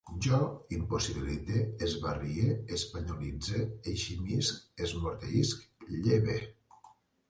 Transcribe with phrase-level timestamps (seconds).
[0.25, 0.37] Jo
[0.77, 3.63] impossibilite, esbarrie, espanyolitze,
[3.95, 6.45] eximisc, esmorteïsc, lleve